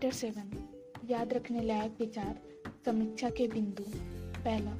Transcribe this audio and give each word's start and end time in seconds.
Chapter 0.00 0.16
seven 0.16 0.68
याद 1.10 1.32
रखने 1.32 1.62
लायक 1.62 1.96
विचार, 2.00 2.38
समीक्षा 2.86 3.30
के 3.30 3.48
बिंदु। 3.48 3.84
पहला, 4.44 4.70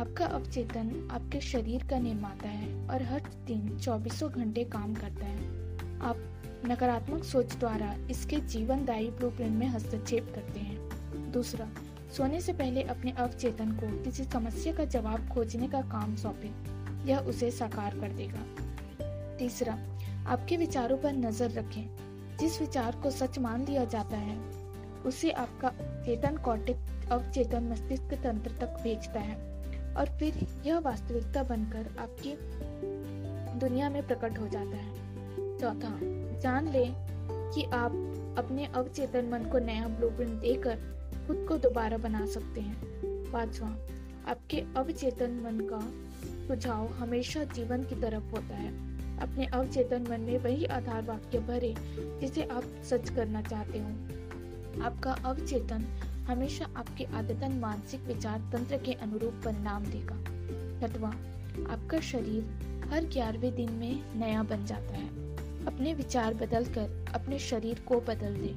आपका 0.00 0.26
अवचेतन 0.26 1.08
आपके 1.12 1.40
शरीर 1.40 1.86
का 1.86 1.98
निर्माता 1.98 2.48
है 2.48 2.88
और 2.88 3.02
हर 3.02 3.20
दिन 3.20 3.78
चौबीसों 3.78 4.30
घंटे 4.30 4.64
काम 4.64 4.94
करता 4.94 5.26
है। 5.26 5.38
आप 6.00 6.16
नकारात्मक 6.66 7.24
सोच 7.24 7.56
द्वारा 7.56 7.96
इसके 8.10 8.36
जीवनदायी 8.36 9.10
ब्लूप्रिंट 9.10 9.52
में 9.52 9.66
हस्तक्षेप 9.66 10.32
करते 10.34 10.60
हैं। 10.60 10.88
दूसरा, 11.32 11.68
सोने 12.16 12.40
से 12.40 12.52
पहले 12.52 12.82
अपने 12.82 13.10
अवचेतन 13.10 13.72
को 13.72 14.02
किसी 14.02 14.24
समस्या 14.24 14.74
का 14.74 14.84
जवाब 14.84 15.28
खोजने 15.28 15.68
का 15.68 15.80
काम 15.80 16.16
सौंपे। 16.16 16.48
यह 17.10 17.18
उसे 17.18 17.50
साकार 17.50 17.98
कर 18.00 18.12
देगा। 18.12 18.42
तीसरा, 19.36 19.78
आपके 20.26 20.56
विचारों 20.56 20.98
पर 20.98 21.12
नज़र 21.12 21.50
रखें। 21.50 22.04
जिस 22.40 22.60
विचार 22.60 22.96
को 22.96 23.10
सच 23.10 23.38
मान 23.38 23.66
लिया 23.66 23.84
जाता 23.84 24.16
है 24.16 24.63
उसे 25.06 25.30
आपका 25.30 25.68
चेतन 26.02 26.36
कौटिक 26.36 26.76
अवचेतन 27.12 27.64
मस्तिष्क 27.64 28.14
तंत्र 28.14 28.50
तक 28.50 28.80
भेजता 28.82 29.20
है। 29.20 29.54
और 29.94 30.06
फिर 30.06 30.46
यह 30.66 30.78
वास्तविकता 30.78 31.42
बनकर 31.42 31.96
आपकी 31.98 32.36
दुनिया 33.58 33.90
में 33.90 34.06
प्रकट 34.06 34.38
हो 34.38 34.48
जाता 34.48 34.76
है। 34.76 34.94
चौथा, 35.58 35.98
जान 36.40 36.68
ले 36.68 36.86
कि 37.54 37.64
आप 37.64 37.90
अपने 38.38 38.66
अवचेतन 38.66 39.24
मन 39.24 39.38
को 39.38 39.58
नया 39.58 39.88
ब्लूप्रिंट 39.88 40.40
देकर 40.40 40.76
खुद 41.26 41.46
को 41.48 41.58
दोबारा 41.58 41.96
बना 41.96 42.26
सकते 42.26 42.60
हैं। 42.60 42.76
पांचवा, 43.32 43.68
आपके 44.28 44.64
अवचेतन 44.76 45.30
मन 45.30 45.68
का 45.72 45.80
सुझाव 46.48 46.86
हमेशा 46.86 47.44
जीवन 47.44 47.82
की 47.82 47.94
तरफ़ 47.94 48.24
होता 48.24 48.54
है। 48.54 48.94
अपने 49.18 49.46
अवचेतन 49.46 50.06
मन 50.10 50.20
में 50.20 50.38
वही 50.38 50.64
आधार 50.64 51.02
वाक्य 51.02 51.38
भरे 51.38 51.74
जिसे 52.20 52.42
आप 52.42 52.64
सच 52.90 53.10
करना 53.10 53.42
चाहते 53.42 53.78
हो। 53.78 54.23
आपका 54.82 55.12
अवचेतन 55.12 55.84
हमेशा 56.28 56.64
आपके 56.76 57.04
आदतन 57.04 57.52
मानसिक 57.52 58.00
विचार 58.00 58.40
तंत्र 58.52 58.78
के 58.78 58.92
अनुरूप 58.92 59.34
परिणाम 59.44 59.84
देगा। 59.84 60.16
छठवा 60.80 61.08
आपका 61.72 62.00
शरीर 62.00 62.42
हर 62.92 63.04
ग्यारहवें 63.04 63.54
दिन 63.54 63.72
में 63.72 64.16
नया 64.16 64.42
बन 64.42 64.64
जाता 64.64 64.94
है। 64.94 65.08
अपने 65.66 65.94
विचार 65.94 66.34
बदलकर 66.34 67.04
अपने 67.14 67.38
शरीर 67.38 67.80
को 67.80 68.00
बदल 68.00 68.34
दे। 68.34 68.54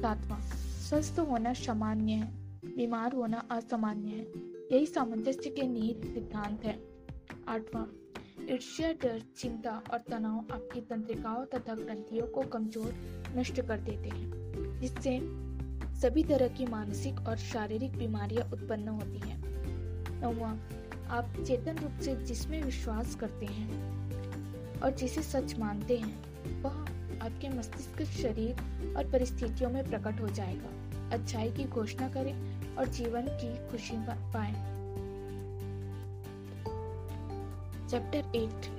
सातवां, 0.00 0.40
स्वस्थ 0.88 1.18
होना 1.18 1.52
सामान्य 1.52 2.12
है, 2.12 2.32
बीमार 2.76 3.12
होना 3.12 3.48
असामान्य 3.50 4.08
है। 4.08 4.52
यही 4.72 4.86
सामंजस्य 4.86 5.50
के 5.50 5.62
नीर 5.62 6.14
सिद्धांत 6.14 6.64
है। 6.64 6.78
आठवां, 7.48 7.84
ईर्ष्या, 8.50 8.92
डर, 8.92 9.22
चिंता 9.36 9.82
और 9.92 9.98
तनाव 9.98 10.38
आपकी 10.52 10.80
तंत्रिकाओं 10.80 11.44
तथा 11.44 11.74
ग्रंथियों 11.74 12.26
को 12.26 12.42
कमज़ोर, 12.42 12.94
नष्ट 13.36 13.60
कर 13.60 13.80
देते 13.80 14.08
हैं, 14.08 14.80
जिससे 14.80 15.18
सभी 16.02 16.24
तरह 16.24 16.48
की 16.48 16.66
मानसिक 16.66 17.20
और 17.28 17.36
शारीरिक 17.36 17.98
बीमारियाँ 17.98 18.50
उत्पन्न 18.52 18.88
होती 18.88 19.30
हैं। 19.30 19.42
नौवा, 20.20 20.58
आप 21.08 21.44
चेतन 21.46 21.76
रूप 21.78 21.92
से 22.02 22.16
जिसमें 22.16 22.62
विश्वास 22.62 23.14
करते 23.14 23.46
हैं 23.46 23.72
और 24.80 24.90
जिसे 24.90 25.22
सच 25.22 25.58
मानते 25.58 25.96
हैं, 25.96 26.24
वह 26.62 26.70
आपके 27.26 27.48
मस्तिष्क 27.48 28.02
शरीर 28.02 28.52
और 28.96 29.10
परिस्थितियों 29.10 29.70
में 29.70 29.90
प्रकट 29.90 30.20
हो 30.20 30.28
जाएगा। 30.28 30.68
अच्छाई 31.12 31.50
की 31.50 31.64
घोषणा 31.64 32.08
करें 32.08 32.66
और 32.76 32.88
जीवन 32.88 33.22
की 33.22 33.70
खुशी 33.70 33.96
पाएँ। 34.08 34.54
चैप्टर 37.88 38.36
एट 38.36 38.70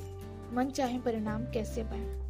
मन 0.54 0.70
चाहे 0.70 1.00
परिणाम 1.00 1.44
कैसे 1.44 1.84
पाए। 1.84 2.24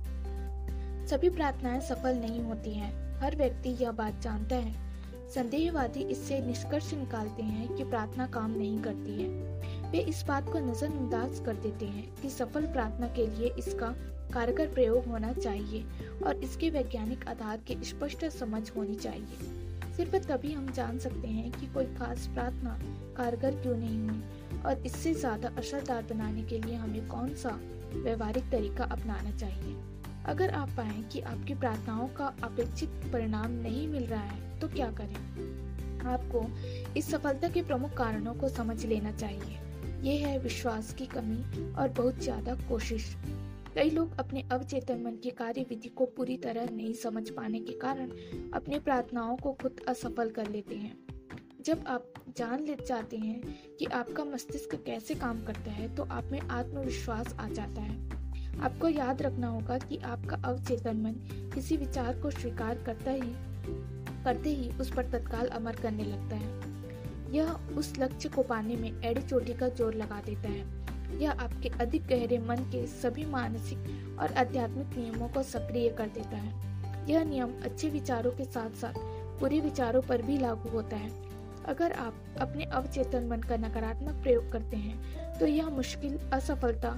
सभी 1.08 1.30
प्रार्थनाएँ 1.30 1.82
सफल 1.82 2.16
नहीं 2.16 2.42
होती 2.42 2.74
हैं। 2.74 3.13
हर 3.24 3.36
व्यक्ति 3.36 3.70
यह 3.82 3.92
बात 3.92 4.20
जानता 4.22 4.56
है। 4.56 5.30
संदेहवादी 5.30 6.00
इससे 6.04 6.40
निष्कर्ष 6.40 6.94
निकालते 6.94 7.44
हैं 7.44 7.76
कि 7.76 7.84
प्रार्थना 7.84 8.26
काम 8.28 8.52
नहीं 8.52 8.82
करती 8.82 9.12
है। 9.22 9.92
वे 9.92 10.00
इस 10.00 10.24
बात 10.28 10.50
को 10.50 10.60
नजरअंदाज 10.60 11.40
कर 11.46 11.56
देते 11.56 11.86
हैं 11.86 12.04
कि 12.22 12.30
सफल 12.30 12.66
प्रार्थना 12.66 13.08
के 13.08 13.28
लिए 13.28 13.54
इसका 13.58 13.94
कारगर 14.34 14.74
प्रयोग 14.74 15.06
होना 15.06 15.32
चाहिए 15.34 15.86
और 16.26 16.44
इसके 16.44 16.70
वैज्ञानिक 16.70 17.28
आधार 17.28 17.58
की 17.58 17.78
स्पष्ट 17.84 18.26
समझ 18.30 18.62
होनी 18.78 18.96
चाहिए। 18.96 19.52
सिर्फ़ 19.98 20.16
तभी 20.28 20.52
हम 20.54 20.72
जान 20.72 21.00
सकते 21.00 21.28
हैं 21.28 21.52
कि 21.52 21.68
कोई 21.68 21.86
खास 21.96 22.28
प्रार्थना 22.28 22.78
कारगर 23.18 23.62
क्यों 23.62 23.78
नहीं 23.78 24.00
हुई 24.10 24.62
और 24.66 24.86
इससे 24.86 25.14
ज़्यादा 25.14 25.52
असरदार 25.58 26.04
बनाने 26.04 26.44
के 26.44 26.60
लिए 26.60 26.76
हमें 26.76 27.08
कौन 27.08 27.34
सा 27.36 27.60
व्यवहारिक 27.94 28.52
तरीका 28.52 28.84
अपनाना 28.84 29.38
चाहिए। 29.38 29.76
अगर 30.26 30.50
आप 30.50 30.70
पाए 30.70 31.02
कि 31.12 31.20
आपकी 31.22 31.56
प्रार्थनाओं 31.56 32.08
का 32.08 32.26
अपेक्षित 32.44 32.90
परिणाम 33.14 33.52
नहीं 33.52 33.88
मिल 33.88 34.06
रहा 34.06 34.22
है 34.22 34.60
तो 34.60 34.68
क्या 34.68 34.92
करें? 34.92 35.16
आपको 36.06 36.46
इस 36.98 37.10
सफलता 37.12 37.50
के 37.50 37.62
प्रमुख 37.62 37.94
कारणों 37.94 38.34
को 38.34 38.50
समझ 38.50 38.86
लेना 38.86 39.12
चाहिए। 39.12 39.60
ये 40.02 40.16
है 40.18 40.38
विश्वास 40.40 40.94
की 40.94 41.06
कमी 41.06 41.72
और 41.74 41.90
बहुत 41.90 42.20
ज़्यादा 42.20 42.56
कोशिश। 42.70 43.16
कई 43.76 43.90
लोग 43.90 44.18
अपने 44.20 44.44
अवचेतन 44.52 45.02
मन 45.02 45.16
की 45.16 45.30
कार्य 45.32 45.66
विधि 45.70 45.90
को 45.90 46.06
पूरी 46.18 46.38
तरह 46.38 46.70
नहीं 46.72 46.94
समझ 46.94 47.30
पाने 47.30 47.60
के 47.60 47.74
कारण 47.80 48.10
अपनी 48.54 48.80
प्रार्थनाओं 48.80 49.38
को 49.38 49.52
खुद 49.54 49.80
असफल 49.88 50.30
कर 50.30 50.50
लेते 50.50 50.76
हैं। 50.76 50.98
जब 51.66 51.84
आप 51.88 52.14
जान 52.38 52.64
ले, 52.64 52.76
जाते 52.88 53.18
हैं 53.18 53.42
कि 53.80 53.86
आपका 53.86 54.24
मस्तिष्क 54.26 54.76
कैसे 54.86 55.16
काम 55.16 55.44
करता 55.44 55.72
है 55.72 55.96
तो 55.96 56.04
आप 56.04 56.32
में 56.32 56.40
आत्मविश्वास 56.42 57.36
आ 57.40 57.48
जाता 57.50 57.82
है। 57.82 58.22
आपको 58.62 58.88
याद 58.90 59.22
रखना 59.22 59.48
होगा 59.48 59.78
कि 59.78 59.98
आपका 59.98 60.42
अवचेतन 60.46 60.98
मन 60.98 61.14
किसी 61.54 61.78
विचार 61.78 62.20
को 62.20 62.32
स्वीकार 62.32 62.78
करता 62.86 63.12
ही, 63.12 63.34
करते 64.24 64.50
ही 64.50 64.70
उस 64.72 64.94
पर 64.94 65.10
तत्काल 65.12 65.48
अमर 65.48 65.76
करने 65.76 66.04
लगता 66.04 66.36
है। 66.36 66.72
यह 67.34 67.52
उस 67.78 67.94
लक्ष्य 68.00 68.30
को 68.30 68.44
पाने 68.44 68.76
में 68.76 69.02
एड़ी 69.02 69.22
चोटी 69.22 69.54
का 69.54 69.70
ज़ोर 69.70 69.94
लगा 69.94 70.22
देता 70.26 70.50
है। 70.50 71.20
यह 71.20 71.32
आपके 71.32 71.70
अधिक 71.82 72.06
गहरे 72.08 72.38
मन 72.40 72.58
के 72.72 72.86
सभी 72.88 73.26
मानसिक 73.26 74.20
और 74.20 74.34
आध्यात्मिक 74.34 74.98
नियमों 74.98 75.28
को 75.30 75.44
सक्रिय 75.44 75.90
कर 75.90 76.08
देता 76.08 76.38
है। 76.38 77.08
यह 77.10 77.24
नियम 77.24 77.54
अच्छे 77.64 77.90
विचारों 77.90 78.32
के 78.32 78.44
साथ 78.44 78.76
साथ 78.76 78.94
बुरे 79.40 79.60
विचारों 79.60 80.02
पर 80.02 80.22
भी 80.22 80.38
लागू 80.38 80.70
होता 80.70 80.98
है। 80.98 81.12
अगर 81.66 81.92
आप 81.92 82.14
अपने 82.42 82.66
अवचेतन 82.66 83.28
मन 83.28 83.42
का 83.42 83.58
नकारात्मक 83.58 84.22
प्रयोग 84.24 84.52
करते 84.52 84.78
हैं 84.78 85.38
तो 85.40 85.46
यह 85.48 85.70
मुश्किल, 85.70 86.18
असफलता 86.34 86.90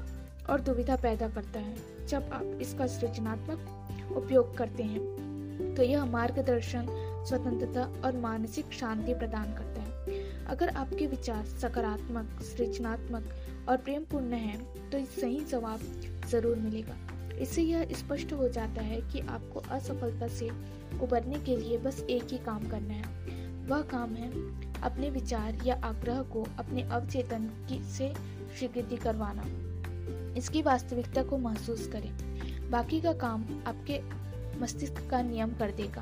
और 0.49 0.61
दुविधा 0.61 0.95
पैदा 0.95 1.27
करता 1.29 1.59
है 1.59 2.05
जब 2.07 2.29
आप 2.33 2.59
इसका 2.61 2.87
सृजनात्मक 2.87 4.13
उपयोग 4.17 4.55
करते 4.57 4.83
हैं। 4.83 5.73
तो 5.75 5.83
यह 5.83 6.05
मार्गदर्शन, 6.05 6.85
स्वतंत्रता 7.27 7.83
और 8.05 8.17
मानसिक 8.17 8.71
शांति 8.73 9.13
प्रदान 9.13 9.53
करता 9.53 9.81
है। 9.81 10.23
अगर 10.47 10.69
आपके 10.69 11.07
विचार 11.07 11.45
सकारात्मक, 11.45 12.41
सृजनात्मक 12.43 13.33
और 13.69 13.77
प्रेमपूर्ण 13.77 14.33
हैं 14.33 14.89
तो 14.89 15.05
सही 15.11 15.39
जवाब 15.41 15.79
ज़रूर 16.29 16.55
मिलेगा। 16.55 16.95
इससे 17.41 17.61
यह 17.61 17.87
स्पष्ट 17.91 18.33
हो 18.33 18.47
जाता 18.49 18.81
है 18.81 19.01
कि 19.01 19.19
आपको 19.19 19.63
असफलता 19.71 20.27
से 20.27 20.49
उबरने 21.03 21.39
के 21.39 21.55
लिए 21.57 21.77
बस 21.77 22.05
एक 22.09 22.31
ही 22.31 22.37
काम 22.37 22.67
करना 22.69 22.93
है। 22.93 23.33
वह 23.67 23.81
काम 23.91 24.13
है 24.15 24.29
अपने 24.81 25.09
विचार 25.09 25.57
या 25.65 25.75
आग्रह 25.83 26.21
को 26.33 26.45
अपने 26.59 26.83
अवचेतन 26.83 27.49
की 27.69 27.81
से 27.91 28.13
स्वीकृति 28.59 28.95
करवाना। 28.95 29.43
इसकी 30.37 30.61
वास्तविकता 30.61 31.23
को 31.23 31.37
महसूस 31.37 31.87
करें। 31.87 32.35
बाकी 32.71 33.01
का 33.01 33.13
काम 33.13 33.63
आपके 33.67 34.25
मस्तिष्क 34.59 35.07
का 35.09 35.21
नियम 35.21 35.49
कर 35.49 35.71
देगा। 35.71 36.01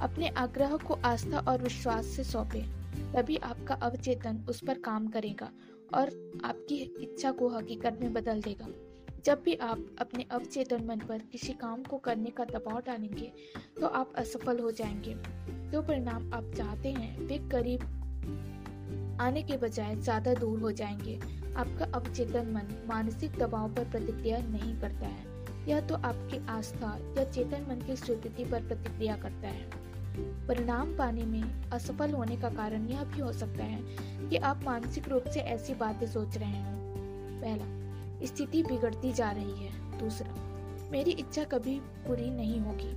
अपने 0.00 0.28
आग्रह 0.28 0.76
को 0.76 0.94
आस्था 0.94 1.38
और 1.38 1.62
विश्वास 1.62 2.06
से 2.06 2.24
सौंपे। 2.24 2.84
तभी 3.12 3.36
आपका 3.36 3.74
अवचेतन 3.74 4.46
उस 4.48 4.60
पर 4.66 4.78
काम 4.78 5.08
करेगा 5.08 5.50
और 5.94 6.32
आपकी 6.44 6.76
इच्छा 6.76 7.30
को 7.30 7.48
हकीकत 7.48 7.98
में 8.02 8.12
बदल 8.12 8.40
देगा। 8.42 8.66
जब 9.24 9.42
भी 9.44 9.54
आप 9.54 9.96
अपने 9.98 10.26
अवचेतन 10.30 10.84
मन 10.84 10.98
पर 10.98 11.18
किसी 11.18 11.52
काम 11.52 11.82
को 11.82 11.96
करने 11.96 12.30
का 12.30 12.44
दबाव 12.44 12.80
डालेंगे 12.80 13.32
तो 13.80 13.86
आप 13.86 14.12
असफल 14.16 14.58
हो 14.58 14.70
जाएँगे। 14.70 15.16
जो 15.70 15.82
परिणाम 15.82 16.32
आप 16.34 16.52
चाहते 16.56 16.92
हैं, 16.92 17.18
वे 17.18 17.38
करीब 17.38 17.80
आने 19.20 19.42
के 19.42 19.56
बजाय 19.56 19.96
ज़्यादा 19.96 20.34
दूर 20.34 20.60
हो 20.60 20.72
जाएँगे। 20.72 21.20
आपका 21.56 21.84
अवचेतन 21.84 22.46
मन 22.46 22.84
मानसिक 22.88 23.38
दबाव 23.38 23.74
पर 23.74 23.84
प्रतिक्रिया 23.84 24.38
नहीं 24.38 24.80
करता 24.80 25.06
है। 25.06 25.34
यह 25.68 25.80
तो 25.80 25.94
आपकी 25.94 26.46
आस्था 26.46 26.98
या 27.18 27.24
चेतन 27.24 27.66
मन 27.68 27.86
की 27.86 27.96
स्वीकृति 27.96 28.44
पर 28.44 28.62
प्रतिक्रिया 28.62 29.16
करता 29.16 29.48
है। 29.48 29.84
परिणाम 30.46 30.96
पाने 30.96 31.22
में 31.22 31.70
असफल 31.70 32.12
होने 32.12 32.36
का 32.36 32.48
कारण 32.48 32.88
यह 32.88 33.04
भी 33.04 33.20
हो 33.20 33.32
सकता 33.32 33.64
है 33.64 33.82
कि 34.28 34.36
आप 34.36 34.64
मानसिक 34.64 35.08
रूप 35.08 35.24
से 35.24 35.40
ऐसी 35.40 35.74
बातें 35.74 36.06
सोच 36.06 36.36
रहे 36.36 36.62
हो। 36.62 36.78
पहला, 37.40 37.64
स्थिति 38.26 38.62
बिगड़ती 38.62 39.12
जा 39.12 39.30
रही 39.30 39.64
है। 39.64 39.98
दूसरा, 39.98 40.34
मेरी 40.92 41.10
इच्छा 41.10 41.44
कभी 41.44 41.80
पूरी 41.80 42.30
नहीं 42.30 42.60
होगी। 42.60 42.92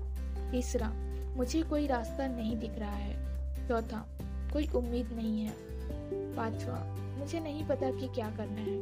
तीसरा, 0.52 0.94
मुझे 1.36 1.64
कोई 1.64 1.88
रास्ता 1.88 2.28
नहीं 2.28 2.58
दिख 2.58 2.80
रहा 2.80 2.96
है। 2.96 3.16
चौथा, 3.68 4.06
कोई 4.54 4.68
उम्मीद 4.68 5.12
नहीं 5.14 5.42
है। 5.42 5.67
पांचवा 6.38 6.80
मुझे 7.18 7.40
नहीं 7.40 7.66
पता 7.68 7.92
कि 7.92 8.08
क्या 8.08 8.30
करना 8.30 8.62
है। 8.62 8.78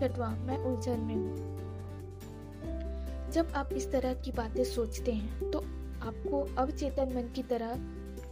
छठवा 0.00 0.28
मैं 0.38 0.58
उलझन 0.58 1.00
में 1.00 1.14
हूँ। 1.14 1.48
जब 3.32 3.52
आप 3.54 3.72
इस 3.72 3.90
तरह 3.92 4.14
की 4.14 4.32
बातें 4.32 4.64
सोचते 4.64 5.12
हैं 5.12 5.50
तो 5.50 5.58
आपको 6.02 6.40
अवचेतन 6.58 7.12
मन 7.16 7.28
की 7.34 7.42
तरह 7.42 7.74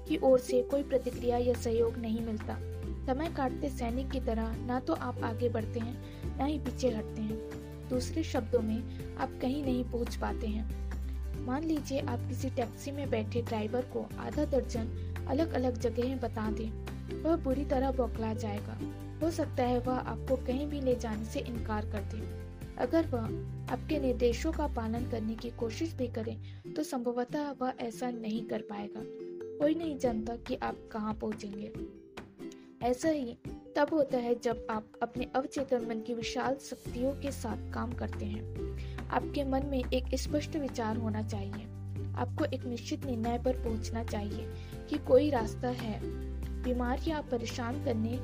की 0.09 0.17
ओर 0.23 0.39
से 0.39 0.63
कोई 0.63 0.83
प्रतिक्रिया 0.83 1.39
या 1.39 1.55
सहयोग 1.55 1.97
नहीं 1.97 2.21
मिलता। 2.21 2.59
समय 3.07 3.29
काटते 3.29 3.69
सैनिक 3.69 4.11
की 4.11 4.21
तरह 4.21 4.57
ना 4.67 4.81
तो 4.81 4.93
आप 4.93 5.23
आगे 5.25 5.49
बढ़ते 5.49 5.81
हैं, 5.81 6.37
ना 6.39 6.45
ही 6.45 6.59
पीछे 6.59 6.89
हटते 6.89 7.23
हैं। 7.23 7.89
दूसरे 7.89 8.23
शब्दों 8.23 8.61
में, 8.61 9.17
आप 9.17 9.39
कहीं 9.43 9.63
नहीं 9.65 9.85
पहुँच 9.85 10.17
पाते 10.17 10.47
हैं। 10.47 11.45
मान 11.47 11.65
लीजिए 11.65 12.01
आप 12.01 12.27
किसी 12.29 12.51
टैक्सी 12.51 12.91
में 12.91 13.09
बैठे 13.11 13.43
ड्राइवर 13.43 13.83
को 13.93 14.07
आधा 14.19 14.45
दर्जन 14.45 14.89
अलग 15.29 15.53
अलग 15.53 15.79
जगहें 15.79 16.19
बता 16.21 16.51
दें। 16.51 16.88
वह 17.15 17.37
बुरी 17.37 17.65
तरह 17.65 17.91
बौखला 17.91 18.35
जाएगा। 18.35 18.79
हो 19.23 19.31
सकता 19.31 19.63
है 19.63 19.79
वह 19.79 19.95
आपको 19.95 20.37
कहीं 20.37 20.67
भी 20.67 20.81
ले 20.81 20.95
जाने 20.97 21.25
से 21.25 21.41
इनकार 21.41 21.87
कर 21.87 22.01
दे। 22.01 22.21
अगर 22.77 23.07
वह 23.07 23.73
आपके 23.73 23.99
निर्देशों 23.99 24.53
का 24.53 24.67
पालन 24.67 25.11
करने 25.11 25.35
की 25.35 25.51
कोशिश 25.51 25.95
भी 25.95 26.09
करे 26.09 26.37
तो 26.77 26.83
संभवतः 26.83 27.51
वह 27.61 27.73
ऐसा 27.81 28.11
नहीं 28.11 28.43
कर 28.43 28.63
पाएगा। 28.63 29.01
कोई 29.59 29.75
नहीं 29.75 29.99
जानता 29.99 30.37
कि 30.37 30.55
आप 30.55 30.77
कहाँ 30.93 31.15
पहुँचेंगे। 31.15 31.73
ऐसा 32.87 33.09
ही 33.09 33.39
तब 33.77 33.89
होता 33.93 34.19
है 34.19 34.35
जब 34.35 34.67
आप 34.71 34.93
अपने 35.03 35.27
अवचेतन 35.37 35.87
मन 35.87 36.01
की 36.01 36.15
विशाल 36.15 36.57
शक्तियों 36.57 37.13
के 37.13 37.33
साथ 37.33 37.73
काम 37.73 37.93
करते 37.93 38.25
हैं। 38.25 39.09
आपके 39.09 39.45
मन 39.45 39.67
में 39.67 39.85
एक 39.85 40.15
स्पष्ट 40.15 40.57
विचार 40.57 40.97
होना 40.97 41.23
चाहिए। 41.23 41.65
आपको 42.15 42.45
एक 42.45 42.65
निश्चित 42.65 43.07
निर्णय 43.07 43.39
पर 43.39 43.53
पहुँचना 43.53 44.05
चाहिए 44.05 44.55
कि 44.91 44.99
कोई 44.99 45.31
रास्ता 45.31 45.69
है। 45.69 46.28
बीमार 46.65 47.01
या 47.09 47.21
परेशान 47.21 47.85
करने 47.85 48.19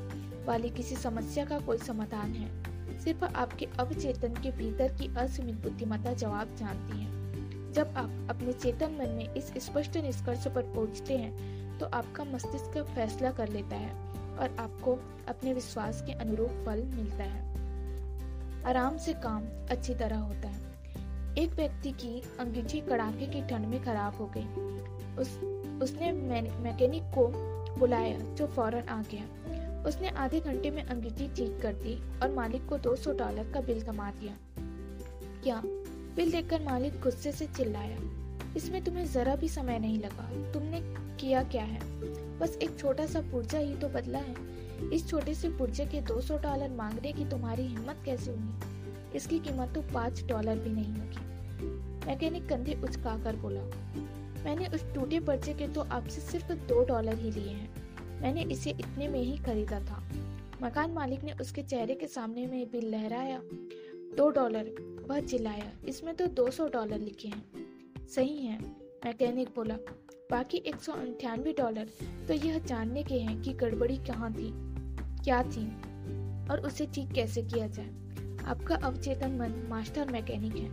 वाली 0.47 0.71
किसी 0.71 0.97
समस्या 0.97 1.45
का 1.45 1.59
कोई 1.59 1.79
समाधान 1.79 2.31
है। 2.31 2.99
सिर्फ़ 3.01 3.25
आपके 3.25 3.69
अवचेतन 3.79 4.35
के 4.43 4.51
भीतर 4.51 4.93
की 4.93 5.15
असीमित 5.17 5.55
बुद्धिमत्ता 5.55 6.13
जवाब 6.13 6.57
जानती 6.57 6.99
है। 6.99 7.73
जब 7.73 7.95
आप 7.97 8.27
अपने 8.31 8.53
चेतन 8.53 8.93
मन 8.93 9.09
में 9.09 9.35
इस 9.35 9.53
स्पष्ट 9.57 9.97
निष्कर्ष 9.97 10.47
पर 10.47 10.63
पहुँचते 10.63 11.17
हैं 11.17 11.79
तो 11.79 11.87
आपका 11.87 12.25
मस्तिष्क 12.25 12.79
फैसला 12.95 13.31
कर 13.31 13.49
लेता 13.49 13.77
है 13.77 13.93
और 14.39 14.57
आपको 14.59 14.99
अपने 15.29 15.55
विश्वास 15.55 16.03
के 16.03 16.13
अनुरूप 16.13 16.51
फल 16.67 16.83
मिलता 16.85 17.25
है। 17.25 18.65
आराम 18.65 18.97
से 18.97 19.13
काम 19.13 19.43
अच्छी 19.71 19.95
तरह 19.95 20.19
होता 20.19 20.49
है। 20.49 20.73
एक 21.39 21.51
व्यक्ति 21.51 21.91
की 21.93 22.23
अंगीठी 22.41 22.81
कड़ाके 22.81 23.27
की 23.27 23.43
ठंड 23.43 23.67
में 23.67 23.83
खराब 23.85 24.15
हो 24.15 24.31
गई। 24.37 24.47
उस, 25.19 25.37
उसने 25.83 26.13
मैकेनिक 26.61 27.03
को 27.03 27.27
बुलाया 27.79 28.19
जो 28.19 28.47
फ़ौरन 28.47 28.89
आ 28.89 29.03
गया 29.03 29.85
उसने 29.87 30.09
आधे 30.09 30.41
घंटे 30.41 30.71
में 30.71 30.83
अंगीठी 30.83 31.29
ठीक 31.29 31.63
कर 31.63 31.73
दी 31.73 32.21
और 32.23 32.31
मालिक 32.31 32.67
को 32.67 32.79
200 32.79 33.13
डॉलर 33.19 33.53
का 33.53 33.61
बिल 33.61 33.83
थमा 33.83 34.11
दिया। 34.11 34.37
क्या? 35.43 35.63
बिल 36.17 36.31
देखकर 36.33 36.63
मालिक 36.63 37.01
गुस्से 37.01 37.33
से 37.33 37.47
चिल्लाया। 37.47 37.99
इसमें 38.57 38.85
तुम्हें 38.85 39.13
जरा 39.13 39.37
भी 39.37 39.49
समय 39.49 39.79
नहीं 39.79 39.99
लगा। 39.99 40.53
तुमने 40.53 40.81
किया 41.17 41.43
क्या 41.43 41.63
है? 41.63 41.81
बस 42.39 42.59
एक 42.63 42.79
छोटा 42.79 43.07
सा 43.07 43.21
पुर्जा 43.21 43.59
ही 43.59 43.75
तो 43.75 43.89
बदला 43.89 44.19
है। 44.19 44.35
इस 44.91 45.09
छोटे 45.09 45.35
से 45.35 45.49
पुर्जे 45.49 45.87
के 45.87 46.01
200 46.01 46.39
डॉलर 46.39 46.71
मांगने 46.71 47.13
की 47.13 47.25
तुम्हारी 47.25 47.63
हिम्मत 47.63 48.03
कैसे 48.05 48.31
हुई 48.31 48.53
इसकी 49.15 49.39
कीमत 49.39 49.73
तो 49.75 49.83
पाँच 49.83 50.25
डॉलर 50.25 50.59
भी 50.59 50.71
नहीं 50.71 50.93
होगी। 50.93 51.25
मैकेनिक 52.07 52.49
कंधे 52.49 52.81
उचका 52.85 53.25
कर 53.25 53.37
बोला 53.37 53.61
मैंने 54.45 54.67
उस 54.67 54.95
टूटे 54.95 55.21
पर्चे 55.21 55.55
के 55.55 55.69
तो 55.69 55.81
आपसे 55.81 56.21
सिर्फ़ 56.21 56.53
दो 56.53 56.85
डॉलर 56.85 57.19
ही 57.19 57.31
लिए 57.31 57.49
हैं। 57.49 57.85
मैंने 58.21 58.43
इसे 58.43 58.71
इतने 58.71 59.09
में 59.09 59.21
ही 59.21 59.39
खरीदा 59.39 59.81
था। 59.81 60.05
मकान 60.63 60.91
मालिक 60.91 61.25
ने 61.25 61.33
उसके 61.33 61.63
चेहरे 61.63 61.95
के 61.95 62.07
सामने 62.07 62.47
में 62.47 62.71
बिल 62.71 62.91
लहराया। 62.91 63.41
दो 64.17 64.31
डॉलर, 64.31 64.75
वह 65.09 65.21
चिल्लाया। 65.21 65.73
इसमें 65.89 66.15
तो 66.15 66.27
200 66.27 66.69
डॉलर 66.69 66.99
लिखे 66.99 67.29
हैं। 67.29 67.45
सही 68.09 68.47
है, 68.47 68.61
मैकेनिक 69.05 69.49
बोला। 69.49 69.75
बाकी 70.31 70.59
एक 70.59 70.77
सौ 70.77 70.93
अंठानवे 70.93 71.53
डॉलर 71.53 71.89
तो 72.29 72.35
यह 72.35 72.59
जानने 72.59 73.03
के 73.03 73.15
हैं 73.15 73.43
कि 73.43 73.53
गड़बड़ी 73.53 73.97
कहाँ 73.97 74.33
थी, 74.33 74.51
क्या 75.25 75.43
थी, 75.43 75.67
और 76.51 76.63
उसे 76.67 76.87
ठीक 76.87 77.13
कैसे 77.13 77.43
किया 77.43 77.67
जाए। 77.67 77.91
आपका 78.45 78.77
अवचेतन 78.77 79.31
मन 79.31 79.67
मास्टर 79.69 80.11
मैकेनिक 80.11 80.57
है। 80.57 80.69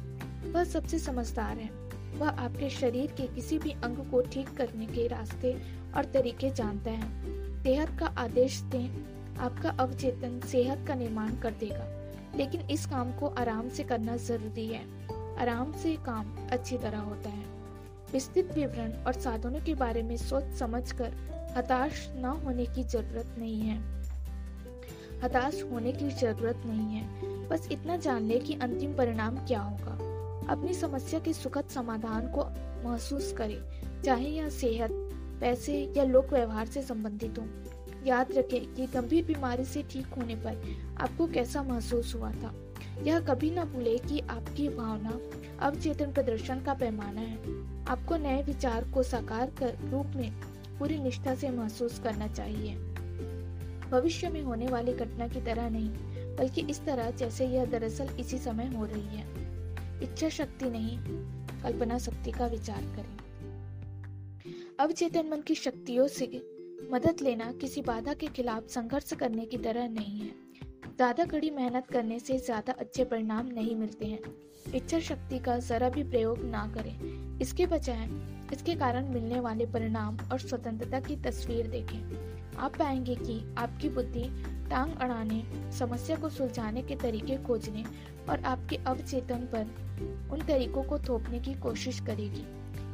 वह 0.52 0.64
सबसे 0.64 1.00
समझदार 1.00 1.58
है। 1.58 1.91
वह 2.18 2.30
आपके 2.30 2.70
शरीर 2.70 3.12
के 3.12 3.28
किसी 3.28 3.58
भी 3.58 3.72
अंग 3.72 3.98
को 3.98 4.22
ठीक 4.22 4.50
करने 4.50 4.86
के 4.86 5.08
रास्ते 5.08 5.62
और 5.98 6.06
तरीके 6.06 6.50
जानता 6.50 6.92
है। 6.92 7.32
सेहत 7.64 8.00
का 8.00 8.06
आदेश 8.06 8.62
दें, 8.62 8.90
आपका 9.38 9.70
अवचेतन 9.70 10.40
सेहत 10.48 10.88
का 10.88 10.96
निर्माण 10.96 11.36
कर 11.36 11.52
देगा। 11.52 11.98
लेकिन 12.38 12.62
इस 12.62 12.86
काम 12.86 13.12
को 13.12 13.28
आराम 13.28 13.70
से 13.70 13.84
करना 13.84 14.18
ज़रूरी 14.18 14.68
है। 14.68 15.08
आराम 15.38 15.74
से 15.74 15.96
काम 15.96 16.48
अच्छी 16.52 16.78
तरह 16.78 17.00
होता 17.00 17.30
है। 17.30 17.46
विस्तृत 18.14 18.52
विवरण 18.56 18.92
और 18.92 19.14
साधनों 19.14 19.62
के 19.62 19.74
बारे 19.74 20.04
में 20.04 20.18
सोच 20.18 20.44
समझ 20.44 20.92
कर 20.92 21.14
हताश 21.58 22.10
न 22.16 22.26
होने 22.26 22.66
की 22.66 22.84
ज़रूरत 22.84 23.36
नहीं 23.40 23.62
है। 23.62 24.02
हताश 25.24 25.64
होने 25.64 25.92
की 25.92 26.10
ज़रूरत 26.10 26.58
नहीं 26.66 26.96
है। 26.96 27.22
बस 27.48 27.70
इतना 27.72 27.98
जान 27.98 28.24
ले 28.24 28.40
कि 28.40 28.54
अंतिम 28.54 28.96
परिणाम 28.96 29.36
क्या 29.38 29.62
होगा। 29.62 30.11
अपनी 30.50 30.74
समस्या 30.74 31.20
के 31.20 31.34
सुखद 31.34 31.66
समाधान 31.66 32.28
को 32.28 32.46
महसूस 32.90 33.34
करें, 33.34 33.58
चाहे 34.02 34.30
यह 34.30 34.50
सेहत, 34.50 34.90
पैसे 35.42 35.94
या 35.98 36.04
लोक 36.04 36.34
व्यवहार 36.34 36.66
से 36.66 36.82
संबंधित 36.82 37.40
हो। 37.40 37.46
याद 38.06 38.32
रखें 38.32 38.74
कि 38.74 38.88
गंभीर 38.88 39.26
बीमारी 39.26 39.66
से 39.66 39.84
ठीक 39.84 40.08
होने 40.08 40.36
पर 40.36 40.62
आपको 41.02 41.28
कैसा 41.28 41.64
महसूस 41.64 42.16
हुआ 42.16 42.32
था। 42.32 42.54
यह 43.04 43.20
कभी 43.20 43.52
न 43.52 43.64
भूले 43.64 43.98
कि 43.98 44.20
आपकी 44.20 44.70
भावना 44.70 45.20
अवचेतन 45.66 46.12
प्रदर्शन 46.12 46.62
का 46.62 46.74
पैमाना 46.74 47.22
है। 47.22 47.38
आपको 47.86 48.18
नए 48.18 48.44
विचार 48.44 48.84
को 48.84 49.04
साकार 49.04 49.52
कर 49.60 49.78
रूप 49.92 50.06
में 50.06 50.32
पूरी 50.80 50.98
निष्ठा 51.00 51.36
से 51.36 51.50
महसूस 51.50 52.00
करना 52.00 52.28
चाहिए। 52.28 52.76
भविष्य 53.92 54.30
में 54.30 54.42
होने 54.42 54.68
वाली 54.68 54.94
घटना 54.94 55.28
की 55.28 55.42
तरह 55.42 55.70
नहीं, 55.70 55.90
बल्कि 56.36 56.62
इस 56.62 56.86
तरह 56.86 57.12
जैसे 57.12 57.48
यह 57.48 57.66
दरअसल 57.66 58.08
इसी 58.20 58.38
समय 58.38 58.74
हो 58.76 58.86
रही 58.86 59.18
है। 59.18 59.41
इच्छा 60.04 60.30
शक्ति 60.30 60.70
नहीं 60.70 60.98
कल्पना 61.64 61.98
शक्ति 62.00 62.32
का 62.32 62.46
विचार 62.48 62.82
करें। 62.96 63.18
अवचेतन 64.80 65.28
मन 65.28 65.42
की 65.42 65.56
शक्तियों 65.56 66.08
से 66.08 66.26
मदद 66.92 67.22
लेना 67.22 67.52
किसी 67.52 67.82
बाधा 67.82 68.14
के 68.14 68.28
खिलाफ 68.28 68.68
संघर्ष 68.68 69.14
करने 69.14 69.46
की 69.46 69.58
तरह 69.58 69.88
नहीं 69.90 70.20
है। 70.20 70.30
ज़्यादा 70.98 71.26
कड़ी 71.26 71.50
मेहनत 71.50 71.88
करने 71.88 72.20
से 72.20 72.38
ज़्यादा 72.38 72.74
अच्छे 72.74 73.04
परिणाम 73.04 73.48
नहीं 73.48 73.76
मिलते 73.76 74.06
हैं। 74.06 74.20
इच्छा 74.76 75.00
शक्ति 75.00 75.40
का 75.40 75.58
जरा 75.60 75.90
भी 75.90 76.04
प्रयोग 76.04 76.44
ना 76.46 76.66
करें। 76.76 77.40
इसके 77.42 77.66
बजाय, 77.66 78.10
इसके 78.54 78.76
कारण 78.76 79.08
मिलने 79.10 79.40
वाले 79.40 79.66
परिणाम 79.66 80.18
और 80.32 80.40
स्वतंत्रता 80.40 81.00
की 81.00 81.16
तस्वीर 81.22 81.68
देखें। 81.68 82.58
आप 82.58 82.76
पाएँगे 82.76 83.16
कि 83.16 83.40
आपकी 83.58 83.90
बुद्धि 83.90 84.24
टांग 84.70 84.96
अड़ाने, 84.96 85.44
समस्या 85.72 86.16
को 86.16 86.30
सुलझाने 86.30 86.82
के 86.82 86.96
तरीके 86.96 87.38
खोजने 87.44 87.84
और 88.30 88.44
आपके 88.44 88.76
अवचेतन 88.78 89.48
पर 89.54 89.74
उन 90.04 90.46
तरीकों 90.48 90.84
को 90.84 91.00
थोपने 91.00 91.40
की 91.40 91.54
कोशिश 91.54 92.00
करेगी। 92.00 92.46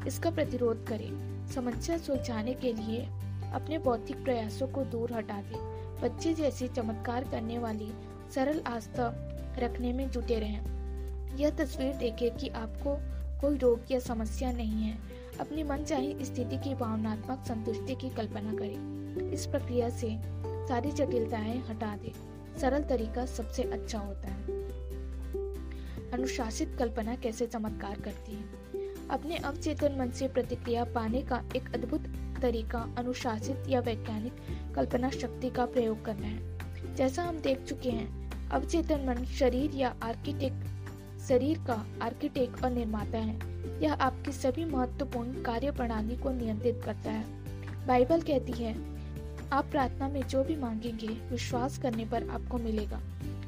इसका 0.07 0.31
प्रतिरोध 0.31 0.87
करें। 0.87 1.47
समस्या 1.47 1.97
सुलझाने 1.97 2.53
के 2.53 2.73
लिए 2.73 3.07
अपने 3.53 3.77
बौद्धिक 3.77 4.23
प्रयासों 4.23 4.67
को 4.67 4.83
दूर 4.83 5.13
हटा 5.13 5.41
दे। 5.41 5.77
बच्चे 6.01 6.33
जैसी 6.33 6.67
चमत्कार 6.67 7.23
करने 7.23 7.57
वाली 7.57 7.91
सरल 8.35 8.61
आस्था 8.67 9.33
रखने 9.59 9.93
में 9.93 10.11
जुटे 10.11 10.39
रहें। 10.39 10.77
यह 11.37 11.49
तस्वीर 11.49 11.95
देखे 11.95 12.29
कि 12.29 12.49
आपको 12.49 12.97
कोई 13.41 13.57
रोग 13.57 13.81
या 13.91 13.99
समस्या 13.99 14.51
नहीं 14.51 14.83
है। 14.83 14.97
अपनी 15.39 15.63
मन 15.63 15.77
चाही 15.77 16.25
स्थिति 16.25 16.57
की 16.57 16.75
भावनात्मक 16.75 17.45
संतुष्टि 17.47 17.95
की 17.95 18.09
कल्पना 18.09 18.53
करें। 18.53 19.31
इस 19.31 19.45
प्रक्रिया 19.45 19.89
से 19.89 20.19
सारी 20.67 20.91
जटिलताएँ 20.91 21.59
हटा 21.69 21.97
दे। 21.97 22.11
सरल 22.59 22.83
तरीका 22.83 23.25
सबसे 23.25 23.63
अच्छा 23.63 23.99
होता 23.99 24.27
है। 24.27 24.56
अनुशासित 26.13 26.75
कल्पना 26.79 27.15
कैसे 27.15 27.47
चमत्कार 27.47 28.01
करती 28.01 28.31
है? 28.31 28.43
अपने 29.09 29.37
अवचेतन 29.37 29.95
मन 29.99 30.09
से 30.09 30.27
प्रतिक्रिया 30.27 30.83
पाने 30.83 31.21
का 31.21 31.43
एक 31.55 31.73
अद्भुत 31.73 32.03
तरीका 32.41 32.95
अनुशासित 32.97 33.63
या 33.69 33.79
वैज्ञानिक 33.79 34.33
कल्पना 34.75 35.09
शक्ति 35.09 35.49
का 35.49 35.65
प्रयोग 35.65 36.05
करना 36.05 36.27
है। 36.27 36.57
जैसा 36.95 37.23
हम 37.23 37.39
देख 37.39 37.63
चुके 37.63 37.89
हैं, 37.89 38.31
अवचेतन 38.49 39.05
मन 39.07 39.25
शरीर 39.25 39.71
या 39.75 39.95
आर्किटेक्ट, 40.03 40.67
शरीर 41.27 41.57
का 41.57 41.85
आर्किटेक्ट 42.01 42.63
और 42.63 42.71
निर्माता 42.71 43.17
है। 43.17 43.39
यह 43.83 43.93
आपकी 43.93 44.31
सभी 44.31 44.65
महत्वपूर्ण 44.65 45.41
कार्य 45.41 45.71
प्रणाली 45.71 46.17
को 46.17 46.31
नियंत्रित 46.31 46.81
करता 46.85 47.11
है। 47.11 47.25
बाइबल 47.87 48.21
कहती 48.21 48.51
है, 48.51 48.97
आप 49.51 49.65
प्रार्थना 49.65 50.07
में 50.07 50.27
जो 50.27 50.43
भी 50.43 50.55
मांगेंगे, 50.55 51.07
विश्वास 51.07 51.77
करने 51.77 52.05
पर 52.05 52.29
आपको 52.29 52.57
मिलेगा। 52.57 53.01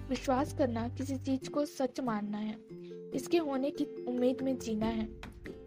विश्वास 0.09 0.53
करना 0.57 0.89
किसी 0.89 1.15
चीज़ 1.17 1.49
को 1.49 1.65
सच 1.65 1.99
मानना 1.99 2.37
है। 2.37 2.55
इसके 3.15 3.37
होने 3.37 3.71
की 3.71 4.05
उम्मीद 4.05 4.37
में 4.41 4.59
जीना 4.59 4.85
है। 4.85 5.09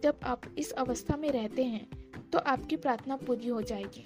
जब 0.03 0.19
आप 0.23 0.41
इस 0.57 0.71
अवस्था 0.71 1.17
में 1.17 1.31
रहते 1.31 1.63
हैं 1.63 1.87
तो 2.33 2.39
आपकी 2.39 2.75
प्रार्थना 2.75 3.15
पूरी 3.15 3.47
हो 3.47 3.61
जाएगी। 3.61 4.05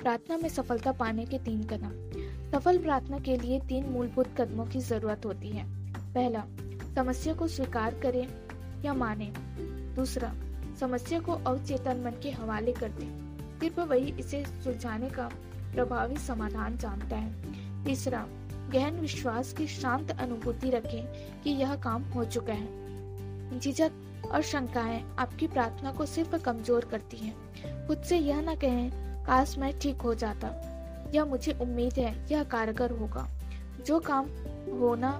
प्रार्थना 0.00 0.36
में 0.36 0.48
सफलता 0.48 0.92
पाने 0.92 1.26
के 1.26 1.38
तीन 1.38 1.62
कदम। 1.62 2.08
सफल 2.50 2.78
प्रार्थना 2.78 3.18
के 3.18 3.36
लिए 3.36 3.60
तीन 3.60 3.86
मूलभूत 3.86 4.26
कदमों 4.38 4.66
की 4.66 4.80
ज़रूरत 4.80 5.26
होती 5.26 5.48
है। 5.48 5.92
पहला, 6.14 6.44
समस्या 6.94 7.34
को 7.34 7.48
स्वीकार 7.48 8.00
करें 8.00 8.28
या 8.82 8.94
माने। 8.94 9.32
दूसरा, 9.94 10.34
समस्या 10.80 11.20
को 11.20 11.32
अवचेतन 11.32 11.96
मन 11.96 12.20
के 12.22 12.30
हवाले 12.30 12.72
कर 12.72 12.88
दें। 12.88 13.28
सिर्फ़ 13.60 13.80
वही 13.80 14.12
इसे 14.20 14.44
सुलझाने 14.44 15.10
का 15.10 15.30
प्रभावी 15.74 16.16
समाधान 16.16 16.78
जानता 16.78 17.16
है। 17.16 17.32
तीसरा 17.84 18.28
गहन 18.72 19.00
विश्वास 19.00 19.52
की 19.52 19.66
शांत 19.66 20.10
अनुभूति 20.10 20.70
रखें 20.70 21.06
कि 21.42 21.50
यह 21.50 21.76
काम 21.76 22.02
हो 22.02 22.24
चुका 22.24 22.52
है। 22.52 22.88
झिझक 23.60 23.92
और 24.30 24.42
शंकाएँ 24.42 25.16
आपकी 25.18 25.46
प्रार्थना 25.46 25.92
को 25.92 26.06
सिर्फ़ 26.06 26.36
कमज़ोर 26.36 26.84
करती 26.84 27.16
हैं। 27.16 27.36
खुद 27.86 28.02
से 28.02 28.18
यह 28.18 28.40
न 28.40 28.54
कहें, 28.54 28.90
काश 29.24 29.58
मैं 29.58 29.78
ठीक 29.78 29.96
हो 29.96 30.14
जाता। 30.14 30.64
या 31.14 31.24
मुझे 31.24 31.52
उम्मीद 31.52 31.92
है, 31.92 32.26
यह 32.30 32.44
कारगर 32.44 32.90
होगा। 32.90 33.28
जो 33.86 34.00
काम 34.00 34.24
होना 34.78 35.10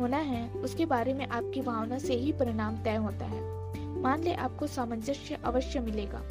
होना 0.00 0.16
है, 0.16 0.50
उसके 0.50 0.86
बारे 0.86 1.14
में 1.14 1.28
आपकी 1.28 1.62
भावना 1.62 1.98
से 1.98 2.14
ही 2.14 2.32
परिणाम 2.32 2.82
तय 2.82 2.94
होता 2.94 3.24
है। 3.24 3.56
मान 4.00 4.22
ले 4.22 4.34
आपको 4.34 4.66
सामंजस्य 4.66 5.34
अवश्य 5.34 5.80
मिलेगा। 5.80 6.22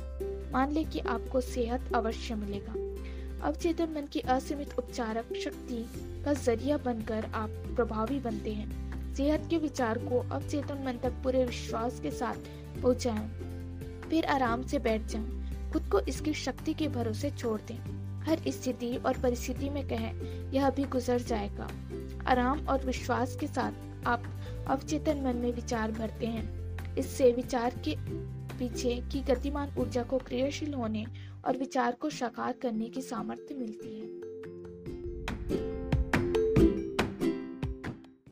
मान 0.52 0.72
ले 0.72 0.84
कि 0.84 1.00
आपको 1.00 1.42
सेहत 1.42 1.82
अवश्य 1.96 2.36
मिलेगा। 2.36 2.74
अवचेतन 3.48 3.84
मन 3.84 4.06
की 4.06 4.20
असीमित 4.20 4.80
उपचारक 4.80 5.34
शक्ति 5.44 5.90
का 6.26 6.34
ज़रिया 6.34 6.78
बनकर 6.78 7.26
आप 7.26 7.50
प्रभावी 7.50 8.20
बनते 8.20 8.54
हैं। 8.54 8.86
सेहत 9.14 9.48
के 9.50 9.58
विचार 9.58 9.98
को 9.98 10.20
अवचेतन 10.20 10.84
मन 10.86 10.94
तक 11.04 11.12
पूरे 11.12 11.46
विश्वास 11.46 12.00
के 12.00 12.12
साथ 12.12 12.36
पहुंचाएँ। 12.82 13.30
फिर 14.10 14.26
आराम 14.26 14.64
से 14.64 14.80
बैठ 14.80 15.02
जाएँ। 15.06 15.46
खुद 15.72 15.90
को 15.90 16.00
इसकी 16.00 16.34
शक्ति 16.34 16.74
के 16.74 16.88
भरोसे 16.88 17.32
छोड़ 17.32 17.62
दें। 17.62 18.06
हर 18.22 18.40
स्थिति 18.48 18.96
और 18.96 19.20
परिस्थिति 19.20 19.70
में 19.70 19.88
कहें, 19.88 20.14
यह 20.52 20.70
भी 20.70 20.84
गुजर 20.84 21.22
जाएगा। 21.22 21.68
आराम 22.28 22.68
और 22.68 22.86
विश्वास 22.86 23.36
के 23.36 23.48
साथ 23.48 24.08
आप 24.08 24.24
अवचेतन 24.68 25.18
मन 25.18 25.36
में 25.36 25.54
विचार 25.54 25.92
भरते 25.92 26.26
हैं। 26.26 26.78
इससे 26.96 27.32
विचार 27.32 27.74
के 27.88 27.96
पीछे 28.60 29.04
की 29.12 29.22
गतिमान 29.22 29.76
ऊर्जा 29.78 30.04
को 30.04 30.18
क्रियाशील 30.18 30.74
होने 30.74 31.06
और 31.46 31.58
विचार 31.58 31.92
को 31.92 32.10
साकार 32.10 32.54
करने 32.54 32.90
की 32.90 33.02
सामर्थ्य 33.02 33.56
मिलती 33.56 34.00
है। 34.00 34.15